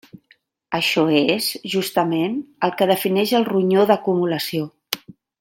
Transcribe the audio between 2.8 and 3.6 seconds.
que defineix el